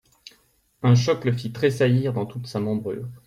[0.81, 3.05] Un choc le fit tressaillir dans toute sa membrure.